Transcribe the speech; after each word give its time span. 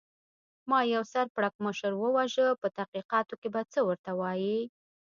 ما 0.69 0.79
یو 0.95 1.03
سر 1.13 1.25
پړکمشر 1.35 1.91
و 1.95 2.03
وژه، 2.17 2.47
په 2.61 2.67
تحقیقاتو 2.77 3.33
کې 3.41 3.49
به 3.53 3.61
څه 3.71 3.79
ورته 3.87 4.11
وایې؟ 4.19 4.59